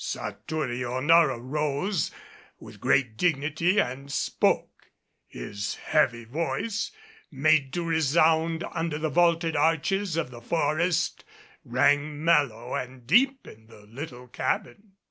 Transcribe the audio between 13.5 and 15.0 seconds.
the little cabin.